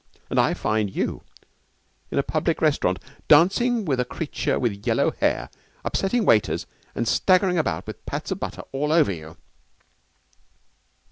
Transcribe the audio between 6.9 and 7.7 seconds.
and staggering